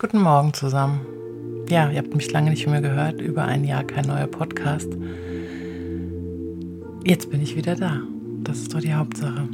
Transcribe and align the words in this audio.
Guten 0.00 0.20
Morgen 0.20 0.54
zusammen. 0.54 1.00
Ja, 1.68 1.90
ihr 1.90 1.98
habt 1.98 2.14
mich 2.14 2.30
lange 2.30 2.50
nicht 2.50 2.68
mehr 2.68 2.80
gehört, 2.80 3.20
über 3.20 3.46
ein 3.46 3.64
Jahr 3.64 3.82
kein 3.82 4.04
neuer 4.04 4.28
Podcast. 4.28 4.86
Jetzt 7.02 7.32
bin 7.32 7.42
ich 7.42 7.56
wieder 7.56 7.74
da. 7.74 8.02
Das 8.44 8.58
ist 8.58 8.72
doch 8.72 8.78
die 8.78 8.94
Hauptsache. 8.94 9.48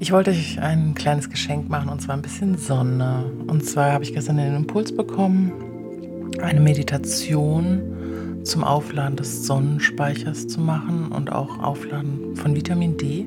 Ich 0.00 0.12
wollte 0.12 0.32
euch 0.32 0.60
ein 0.60 0.94
kleines 0.94 1.30
Geschenk 1.30 1.70
machen 1.70 1.88
und 1.88 2.02
zwar 2.02 2.14
ein 2.14 2.20
bisschen 2.20 2.58
Sonne. 2.58 3.24
Und 3.46 3.64
zwar 3.64 3.90
habe 3.92 4.04
ich 4.04 4.12
gestern 4.12 4.36
den 4.36 4.54
Impuls 4.54 4.94
bekommen, 4.94 5.50
eine 6.42 6.60
Meditation 6.60 8.42
zum 8.44 8.64
Aufladen 8.64 9.16
des 9.16 9.46
Sonnenspeichers 9.46 10.46
zu 10.46 10.60
machen 10.60 11.10
und 11.10 11.32
auch 11.32 11.58
Aufladen 11.60 12.36
von 12.36 12.54
Vitamin 12.54 12.98
D. 12.98 13.26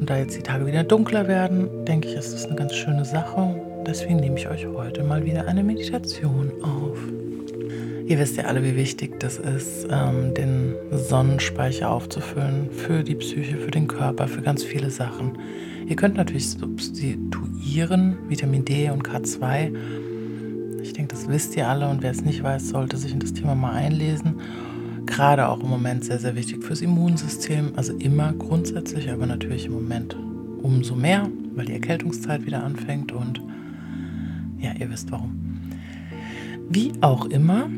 Und 0.00 0.08
da 0.08 0.16
jetzt 0.16 0.38
die 0.38 0.42
Tage 0.42 0.64
wieder 0.64 0.84
dunkler 0.84 1.28
werden, 1.28 1.68
denke 1.84 2.08
ich, 2.08 2.14
ist 2.14 2.32
das 2.32 2.46
eine 2.46 2.56
ganz 2.56 2.74
schöne 2.74 3.04
Sache 3.04 3.67
deswegen 3.88 4.16
nehme 4.16 4.38
ich 4.38 4.48
euch 4.48 4.66
heute 4.66 5.02
mal 5.02 5.24
wieder 5.24 5.48
eine 5.48 5.64
Meditation 5.64 6.52
auf. 6.62 6.98
Ihr 8.06 8.18
wisst 8.18 8.36
ja 8.36 8.44
alle, 8.44 8.62
wie 8.62 8.76
wichtig 8.76 9.18
das 9.18 9.38
ist, 9.38 9.86
ähm, 9.90 10.34
den 10.34 10.74
Sonnenspeicher 10.90 11.90
aufzufüllen 11.90 12.70
für 12.70 13.02
die 13.02 13.14
Psyche, 13.14 13.56
für 13.56 13.70
den 13.70 13.88
Körper, 13.88 14.28
für 14.28 14.42
ganz 14.42 14.62
viele 14.62 14.90
Sachen. 14.90 15.38
Ihr 15.86 15.96
könnt 15.96 16.16
natürlich 16.16 16.50
substituieren, 16.50 18.18
Vitamin 18.28 18.64
D 18.64 18.90
und 18.90 19.08
K2. 19.08 19.74
Ich 20.82 20.92
denke, 20.92 21.14
das 21.14 21.28
wisst 21.28 21.56
ihr 21.56 21.66
alle 21.66 21.88
und 21.88 22.02
wer 22.02 22.10
es 22.10 22.22
nicht 22.22 22.42
weiß, 22.42 22.68
sollte 22.68 22.98
sich 22.98 23.12
in 23.12 23.20
das 23.20 23.32
Thema 23.32 23.54
mal 23.54 23.72
einlesen. 23.72 24.40
Gerade 25.06 25.48
auch 25.48 25.60
im 25.60 25.68
Moment 25.68 26.04
sehr, 26.04 26.18
sehr 26.18 26.36
wichtig 26.36 26.62
fürs 26.62 26.82
Immunsystem. 26.82 27.72
Also 27.76 27.94
immer 27.94 28.34
grundsätzlich, 28.34 29.10
aber 29.10 29.24
natürlich 29.24 29.66
im 29.66 29.72
Moment 29.72 30.14
umso 30.62 30.94
mehr, 30.94 31.28
weil 31.54 31.66
die 31.66 31.72
Erkältungszeit 31.72 32.44
wieder 32.44 32.62
anfängt 32.62 33.12
und 33.12 33.40
ja, 34.58 34.72
ihr 34.78 34.90
wisst 34.90 35.10
warum. 35.10 35.70
Wie 36.68 36.92
auch 37.00 37.26
immer, 37.26 37.68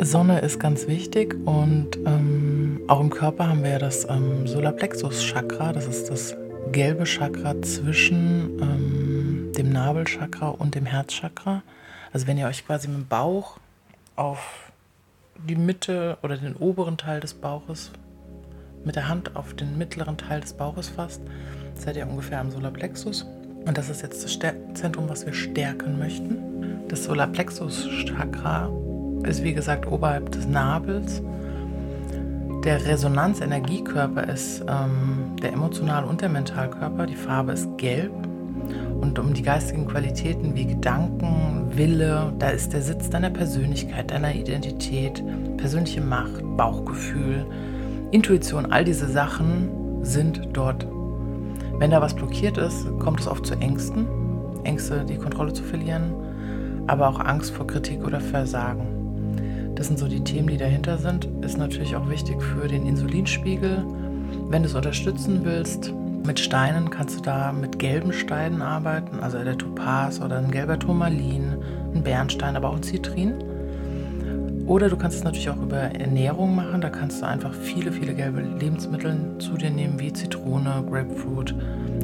Sonne 0.00 0.40
ist 0.40 0.60
ganz 0.60 0.86
wichtig 0.86 1.34
und 1.46 1.96
ähm, 2.04 2.80
auch 2.86 3.00
im 3.00 3.10
Körper 3.10 3.48
haben 3.48 3.62
wir 3.62 3.70
ja 3.70 3.78
das 3.78 4.06
ähm, 4.08 4.46
Solarplexus-Chakra, 4.46 5.72
das 5.72 5.86
ist 5.86 6.10
das 6.10 6.36
gelbe 6.72 7.04
Chakra 7.04 7.60
zwischen 7.62 8.58
ähm, 8.60 9.52
dem 9.56 9.70
Nabelchakra 9.70 10.48
und 10.48 10.74
dem 10.74 10.86
Herzchakra. 10.86 11.62
Also 12.12 12.26
wenn 12.26 12.38
ihr 12.38 12.46
euch 12.46 12.66
quasi 12.66 12.88
mit 12.88 12.98
dem 12.98 13.06
Bauch 13.06 13.58
auf 14.16 14.70
die 15.48 15.56
Mitte 15.56 16.18
oder 16.22 16.36
den 16.36 16.56
oberen 16.56 16.96
Teil 16.96 17.20
des 17.20 17.34
Bauches 17.34 17.90
mit 18.84 18.96
der 18.96 19.08
Hand 19.08 19.36
auf 19.36 19.54
den 19.54 19.78
mittleren 19.78 20.16
Teil 20.16 20.40
des 20.40 20.52
Bauches 20.52 20.88
fasst, 20.88 21.20
seid 21.74 21.96
ihr 21.96 22.06
ungefähr 22.06 22.40
am 22.40 22.50
Solarplexus. 22.50 23.26
Und 23.66 23.76
das 23.76 23.90
ist 23.90 24.02
jetzt 24.02 24.24
das 24.24 24.38
Zentrum, 24.74 25.08
was 25.08 25.26
wir 25.26 25.32
stärken 25.32 25.98
möchten. 25.98 26.38
Das 26.88 27.04
Solarplexus-Chakra 27.04 28.70
ist 29.24 29.42
wie 29.42 29.54
gesagt 29.54 29.90
oberhalb 29.90 30.30
des 30.30 30.46
Nabels. 30.46 31.20
Der 32.64 32.84
Resonanzenergiekörper 32.86 34.28
ist 34.28 34.64
ähm, 34.68 35.36
der 35.42 35.52
Emotional- 35.52 36.04
und 36.04 36.20
der 36.20 36.28
Mentalkörper. 36.28 37.06
Die 37.06 37.16
Farbe 37.16 37.52
ist 37.52 37.68
gelb. 37.76 38.12
Und 39.00 39.18
um 39.18 39.34
die 39.34 39.42
geistigen 39.42 39.86
Qualitäten 39.86 40.54
wie 40.54 40.66
Gedanken, 40.66 41.70
Wille, 41.74 42.32
da 42.38 42.50
ist 42.50 42.72
der 42.72 42.82
Sitz 42.82 43.10
deiner 43.10 43.30
Persönlichkeit, 43.30 44.10
deiner 44.10 44.34
Identität, 44.34 45.22
persönliche 45.56 46.00
Macht, 46.00 46.42
Bauchgefühl, 46.56 47.44
Intuition, 48.12 48.72
all 48.72 48.84
diese 48.84 49.08
Sachen 49.08 49.68
sind 50.02 50.48
dort 50.52 50.86
wenn 51.78 51.90
da 51.90 52.00
was 52.00 52.14
blockiert 52.14 52.58
ist, 52.58 52.86
kommt 52.98 53.20
es 53.20 53.28
oft 53.28 53.46
zu 53.46 53.54
Ängsten. 53.54 54.06
Ängste, 54.64 55.04
die 55.04 55.16
Kontrolle 55.16 55.52
zu 55.52 55.62
verlieren, 55.62 56.12
aber 56.86 57.08
auch 57.08 57.20
Angst 57.20 57.52
vor 57.52 57.66
Kritik 57.66 58.04
oder 58.04 58.20
Versagen. 58.20 59.72
Das 59.74 59.88
sind 59.88 59.98
so 59.98 60.08
die 60.08 60.24
Themen, 60.24 60.48
die 60.48 60.56
dahinter 60.56 60.96
sind. 60.98 61.28
Ist 61.42 61.58
natürlich 61.58 61.94
auch 61.94 62.08
wichtig 62.08 62.42
für 62.42 62.66
den 62.66 62.86
Insulinspiegel. 62.86 63.84
Wenn 64.48 64.62
du 64.62 64.68
es 64.68 64.74
unterstützen 64.74 65.40
willst, 65.44 65.92
mit 66.26 66.40
Steinen 66.40 66.90
kannst 66.90 67.18
du 67.18 67.22
da 67.22 67.52
mit 67.52 67.78
gelben 67.78 68.12
Steinen 68.12 68.62
arbeiten, 68.62 69.20
also 69.20 69.38
der 69.44 69.56
Topaz 69.56 70.20
oder 70.20 70.38
ein 70.38 70.50
gelber 70.50 70.78
Turmalin, 70.78 71.56
ein 71.94 72.02
Bernstein, 72.02 72.56
aber 72.56 72.70
auch 72.70 72.76
ein 72.76 72.82
Zitrin. 72.82 73.34
Oder 74.66 74.88
du 74.88 74.96
kannst 74.96 75.18
es 75.18 75.24
natürlich 75.24 75.48
auch 75.48 75.62
über 75.62 75.76
Ernährung 75.76 76.56
machen. 76.56 76.80
Da 76.80 76.90
kannst 76.90 77.22
du 77.22 77.26
einfach 77.26 77.54
viele, 77.54 77.92
viele 77.92 78.14
gelbe 78.14 78.40
Lebensmittel 78.40 79.16
zu 79.38 79.54
dir 79.54 79.70
nehmen, 79.70 80.00
wie 80.00 80.12
Zitrone, 80.12 80.84
Grapefruit 80.90 81.54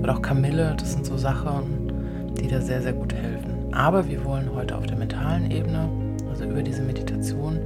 oder 0.00 0.14
auch 0.14 0.22
Kamille. 0.22 0.76
Das 0.78 0.92
sind 0.92 1.04
so 1.04 1.16
Sachen, 1.16 2.34
die 2.40 2.46
da 2.46 2.60
sehr, 2.60 2.80
sehr 2.80 2.92
gut 2.92 3.12
helfen. 3.14 3.72
Aber 3.72 4.08
wir 4.08 4.24
wollen 4.24 4.48
heute 4.54 4.76
auf 4.76 4.86
der 4.86 4.96
mentalen 4.96 5.50
Ebene, 5.50 5.88
also 6.30 6.44
über 6.44 6.62
diese 6.62 6.82
Meditation, 6.82 7.58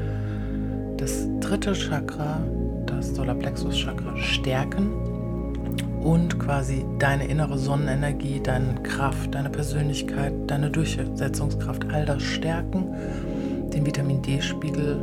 das 0.97 1.29
dritte 1.41 1.75
Chakra, 1.75 2.41
das 2.87 3.15
Solarplexus-Chakra, 3.15 4.17
stärken 4.17 4.93
und 6.03 6.39
quasi 6.39 6.87
deine 6.99 7.27
innere 7.27 7.59
Sonnenenergie, 7.59 8.41
deine 8.43 8.75
Kraft, 8.83 9.35
deine 9.35 9.51
Persönlichkeit, 9.51 10.33
deine 10.47 10.71
Durchsetzungskraft, 10.71 11.85
all 11.93 12.07
das 12.07 12.23
stärken 12.23 12.95
den 13.73 13.87
Vitamin 13.87 14.23
D-Spiegel 14.23 15.01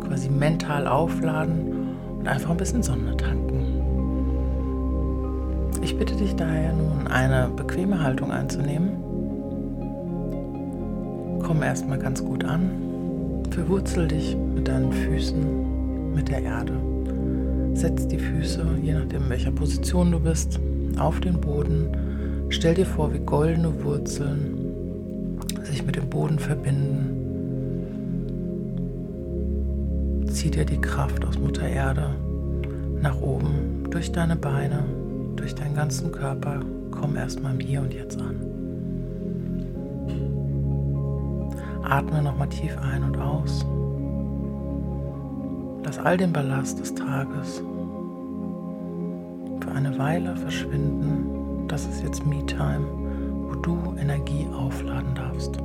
quasi 0.00 0.28
mental 0.28 0.86
aufladen 0.86 1.96
und 2.18 2.26
einfach 2.26 2.50
ein 2.50 2.56
bisschen 2.56 2.82
Sonne 2.82 3.16
tanken. 3.16 3.50
Ich 5.82 5.96
bitte 5.96 6.14
dich 6.16 6.34
daher 6.34 6.72
nun, 6.72 7.06
eine 7.06 7.48
bequeme 7.54 8.02
Haltung 8.02 8.30
einzunehmen. 8.32 8.90
Komm 11.42 11.62
erstmal 11.62 11.98
ganz 11.98 12.24
gut 12.24 12.44
an. 12.44 12.70
Verwurzel 13.50 14.08
dich 14.08 14.36
mit 14.54 14.68
deinen 14.68 14.92
Füßen 14.92 16.12
mit 16.14 16.28
der 16.28 16.42
Erde. 16.42 16.74
Setz 17.74 18.06
die 18.06 18.18
Füße, 18.18 18.64
je 18.82 18.94
nachdem 18.94 19.22
in 19.24 19.30
welcher 19.30 19.52
Position 19.52 20.10
du 20.12 20.20
bist, 20.20 20.60
auf 20.98 21.20
den 21.20 21.40
Boden. 21.40 21.88
Stell 22.50 22.74
dir 22.74 22.86
vor, 22.86 23.14
wie 23.14 23.20
goldene 23.20 23.82
Wurzeln 23.82 24.58
sich 25.62 25.84
mit 25.84 25.96
dem 25.96 26.08
Boden 26.08 26.38
verbinden 26.38 27.29
zieh 30.30 30.50
dir 30.50 30.64
die 30.64 30.80
Kraft 30.80 31.24
aus 31.24 31.38
Mutter 31.38 31.68
Erde 31.68 32.14
nach 33.00 33.20
oben, 33.20 33.84
durch 33.90 34.12
deine 34.12 34.36
Beine, 34.36 34.84
durch 35.36 35.54
deinen 35.54 35.74
ganzen 35.74 36.12
Körper. 36.12 36.60
Komm 36.90 37.16
erstmal 37.16 37.54
im 37.54 37.60
Hier 37.60 37.80
und 37.80 37.92
Jetzt 37.92 38.20
an. 38.20 38.36
Atme 41.82 42.22
nochmal 42.22 42.48
tief 42.48 42.76
ein 42.78 43.02
und 43.02 43.16
aus. 43.18 43.66
Lass 45.84 45.98
all 45.98 46.16
den 46.16 46.32
Ballast 46.32 46.78
des 46.78 46.94
Tages 46.94 47.62
für 49.60 49.72
eine 49.72 49.98
Weile 49.98 50.36
verschwinden. 50.36 51.66
Das 51.68 51.86
ist 51.86 52.02
jetzt 52.02 52.24
Me-Time, 52.26 52.86
wo 53.48 53.54
du 53.56 53.94
Energie 53.98 54.46
aufladen 54.54 55.14
darfst. 55.14 55.60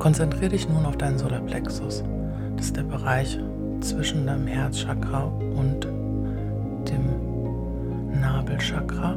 Konzentriere 0.00 0.48
dich 0.48 0.66
nun 0.66 0.86
auf 0.86 0.96
deinen 0.96 1.18
Solarplexus. 1.18 2.02
Das 2.56 2.66
ist 2.66 2.76
der 2.76 2.84
Bereich 2.84 3.38
zwischen 3.82 4.26
deinem 4.26 4.46
Herzchakra 4.46 5.24
und 5.24 5.86
dem 6.88 8.18
Nabelchakra. 8.18 9.14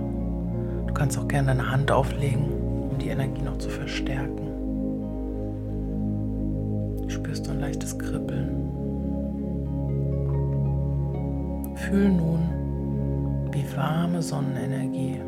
Du 0.86 0.94
kannst 0.94 1.18
auch 1.18 1.30
gerne 1.30 1.48
deine 1.48 1.72
Hand 1.72 1.90
auflegen, 1.90 2.90
um 2.92 2.98
die 2.98 3.08
Energie 3.08 3.44
noch 3.44 3.58
zu 3.60 3.70
verstärken. 3.70 4.50
Spürst 7.08 7.48
du 7.48 7.52
ein 7.52 7.62
leichtes 7.62 7.98
Kribbeln. 7.98 8.70
Fühl 11.76 12.10
nun, 12.10 12.42
wie 13.54 13.64
warme 13.78 14.22
Sonnenenergie 14.22 15.22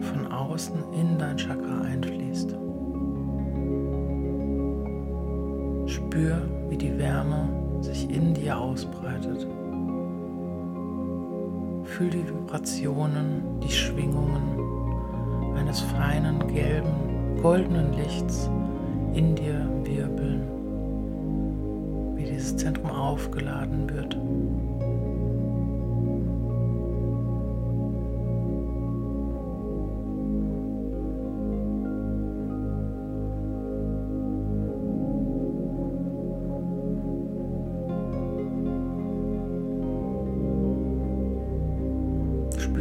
von 0.00 0.30
außen 0.30 0.76
in 0.92 1.18
dein 1.18 1.36
Chakra 1.36 1.80
einfließt. 1.80 2.54
Spür, 6.10 6.42
wie 6.68 6.76
die 6.76 6.98
Wärme 6.98 7.48
sich 7.82 8.10
in 8.10 8.34
dir 8.34 8.58
ausbreitet. 8.58 9.46
Fühl 11.84 12.10
die 12.10 12.26
Vibrationen, 12.26 13.60
die 13.62 13.70
Schwingungen 13.70 15.54
eines 15.56 15.78
feinen, 15.78 16.52
gelben, 16.52 17.38
goldenen 17.40 17.92
Lichts 17.92 18.50
in 19.14 19.36
dir 19.36 19.70
wirbeln, 19.84 20.42
wie 22.16 22.24
dieses 22.24 22.56
Zentrum 22.56 22.90
aufgeladen 22.90 23.88
wird. 23.88 24.18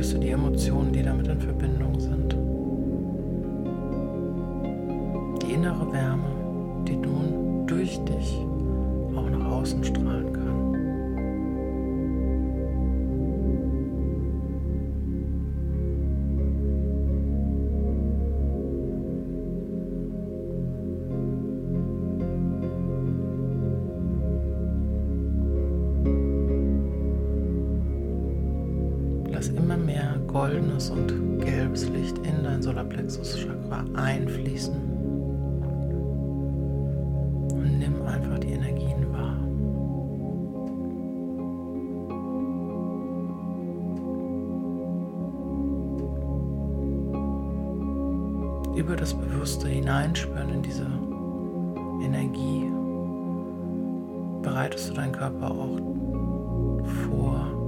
Spürst 0.10 0.14
du 0.14 0.18
die 0.20 0.32
Emotionen, 0.32 0.92
die 0.92 1.04
damit 1.04 1.28
in 1.28 1.40
Verbindung 1.40 2.00
sind. 2.00 2.36
Die 5.44 5.54
innere 5.54 5.92
Wärme, 5.92 6.84
die 6.88 6.96
nun 6.96 7.68
durch 7.68 8.00
dich 8.06 8.40
auch 9.16 9.30
nach 9.30 9.52
außen 9.52 9.84
strahlen 9.84 10.34
kann. 10.34 10.39
Goldenes 30.40 30.90
und 30.90 31.42
gelbes 31.42 31.90
Licht 31.90 32.18
in 32.20 32.46
dein 32.46 32.62
Solarplexus-Chakra 32.62 33.84
einfließen. 33.94 34.74
Und 37.52 37.80
nimm 37.80 38.02
einfach 38.04 38.40
die 38.40 38.52
Energien 38.52 39.12
wahr. 39.12 39.36
Über 48.78 48.96
das 48.96 49.14
Bewusste 49.14 49.68
hineinspüren 49.68 50.52
in 50.52 50.62
diese 50.62 50.88
Energie 52.02 52.72
bereitest 54.42 54.90
du 54.90 54.94
deinen 54.94 55.12
Körper 55.12 55.52
auch 55.52 55.80
vor 57.10 57.59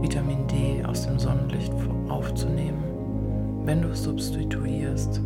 Vitamin 0.00 0.46
D 0.46 0.82
aus 0.84 1.06
dem 1.06 1.18
Sonnenlicht 1.18 1.72
aufzunehmen. 2.08 2.82
Wenn 3.64 3.82
du 3.82 3.88
es 3.88 4.02
substituierst, 4.02 5.20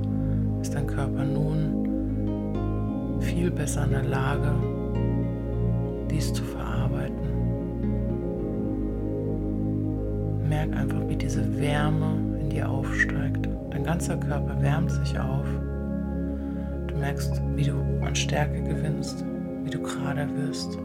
ist 0.60 0.74
dein 0.74 0.86
Körper 0.86 1.24
nun 1.24 3.20
viel 3.20 3.50
besser 3.50 3.84
in 3.84 3.90
der 3.90 4.02
Lage, 4.04 4.52
dies 6.10 6.32
zu 6.32 6.42
verarbeiten. 6.42 7.14
Merk 10.48 10.76
einfach, 10.76 11.08
wie 11.08 11.16
diese 11.16 11.58
Wärme 11.58 12.16
in 12.40 12.50
dir 12.50 12.68
aufsteigt. 12.68 13.48
Dein 13.70 13.84
ganzer 13.84 14.16
Körper 14.16 14.60
wärmt 14.60 14.90
sich 14.90 15.18
auf. 15.18 15.46
Du 16.88 16.96
merkst, 16.96 17.40
wie 17.54 17.64
du 17.64 17.74
an 18.04 18.14
Stärke 18.14 18.62
gewinnst, 18.62 19.24
wie 19.64 19.70
du 19.70 19.80
gerade 19.80 20.28
wirst. 20.36 20.78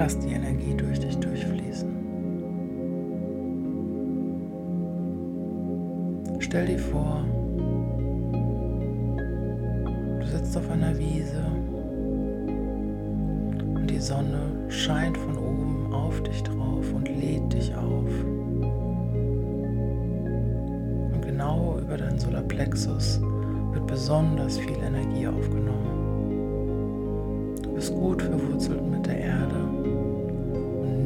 Lass 0.00 0.18
die 0.18 0.32
Energie 0.32 0.74
durch 0.74 0.98
dich 0.98 1.14
durchfließen. 1.18 1.90
Stell 6.38 6.64
dir 6.68 6.78
vor, 6.78 7.22
du 10.18 10.26
sitzt 10.26 10.56
auf 10.56 10.70
einer 10.70 10.98
Wiese 10.98 11.44
und 13.74 13.90
die 13.90 13.98
Sonne 13.98 14.40
scheint 14.68 15.18
von 15.18 15.36
oben 15.36 15.92
auf 15.92 16.22
dich 16.22 16.42
drauf 16.44 16.94
und 16.94 17.06
lädt 17.06 17.52
dich 17.52 17.76
auf. 17.76 18.08
Und 21.12 21.20
genau 21.20 21.76
über 21.78 21.98
deinen 21.98 22.18
Solarplexus 22.18 23.20
wird 23.72 23.86
besonders 23.86 24.56
viel 24.56 24.78
Energie 24.82 25.26
aufgenommen. 25.26 25.98
Du 27.62 27.74
bist 27.74 27.94
gut 27.94 28.22
verwurzelt 28.22 28.82
mit 28.90 29.04
der 29.06 29.18
Erde 29.18 29.79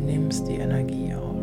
nimmst 0.04 0.46
die 0.46 0.56
Energie 0.56 1.14
auf. 1.14 1.34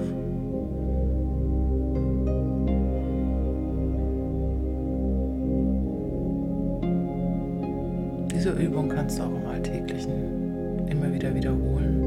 Diese 8.34 8.52
Übung 8.52 8.90
kannst 8.90 9.20
du 9.20 9.24
auch 9.24 9.36
im 9.36 9.46
Alltäglichen 9.48 10.88
immer 10.88 11.14
wieder 11.14 11.34
wiederholen. 11.34 12.02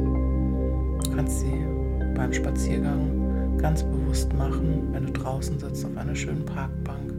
Du 1.05 1.11
kannst 1.15 1.41
sie 1.41 1.53
beim 2.15 2.33
Spaziergang 2.33 3.59
ganz 3.59 3.83
bewusst 3.83 4.33
machen, 4.35 4.89
wenn 4.93 5.07
du 5.07 5.13
draußen 5.13 5.59
sitzt 5.59 5.85
auf 5.85 5.97
einer 5.97 6.15
schönen 6.15 6.45
Parkbank. 6.45 7.13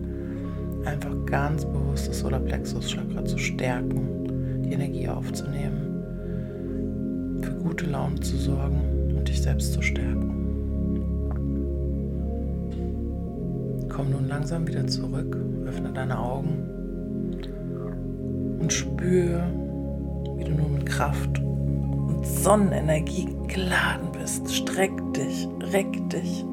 Einfach 0.86 1.14
ganz 1.26 1.66
bewusst 1.66 2.10
das 2.10 2.20
Solarplexus-Chakra 2.20 3.26
zu 3.26 3.38
stärken, 3.38 4.64
die 4.64 4.74
Energie 4.74 5.08
aufzunehmen, 5.08 7.42
für 7.42 7.54
gute 7.56 7.88
Laune 7.88 8.20
zu 8.20 8.38
sorgen 8.38 8.94
dich 9.25 9.42
selbst 9.42 9.74
zu 9.74 9.81
stärken. 9.81 10.31
Komm 13.89 14.12
nun 14.12 14.27
langsam 14.27 14.68
wieder 14.68 14.86
zurück, 14.88 15.38
öffne 15.66 15.92
deine 15.94 16.19
Augen 16.19 16.66
und 18.60 18.72
spüre, 18.74 19.44
wie 20.38 20.44
du 20.44 20.51
nun 20.51 20.74
mit 20.74 20.86
Kraft 20.86 21.39
und 21.39 22.25
Sonnenenergie 22.25 23.30
geladen 23.48 24.12
bist. 24.12 24.54
Streck 24.54 24.92
dich, 25.13 25.48
reck 25.71 26.10
dich. 26.10 26.44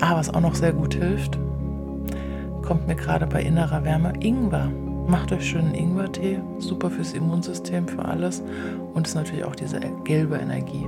Ah, 0.00 0.16
was 0.16 0.32
auch 0.32 0.40
noch 0.40 0.54
sehr 0.54 0.72
gut 0.72 0.94
hilft, 0.94 1.38
kommt 2.62 2.86
mir 2.86 2.94
gerade 2.96 3.26
bei 3.26 3.42
innerer 3.42 3.84
Wärme 3.84 4.12
Ingwer. 4.20 4.70
Macht 5.10 5.32
euch 5.32 5.44
schönen 5.44 5.74
Ingwertee, 5.74 6.38
super 6.60 6.88
fürs 6.88 7.14
Immunsystem, 7.14 7.88
für 7.88 8.04
alles 8.04 8.44
und 8.94 9.08
ist 9.08 9.16
natürlich 9.16 9.42
auch 9.42 9.56
diese 9.56 9.80
gelbe 10.04 10.36
Energie. 10.36 10.86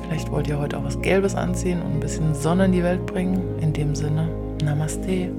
Vielleicht 0.00 0.32
wollt 0.32 0.48
ihr 0.48 0.58
heute 0.58 0.78
auch 0.78 0.84
was 0.84 0.98
Gelbes 1.02 1.34
anziehen 1.34 1.82
und 1.82 1.92
ein 1.92 2.00
bisschen 2.00 2.34
Sonne 2.34 2.64
in 2.64 2.72
die 2.72 2.82
Welt 2.82 3.04
bringen. 3.04 3.58
In 3.60 3.74
dem 3.74 3.94
Sinne, 3.94 4.30
Namaste. 4.64 5.30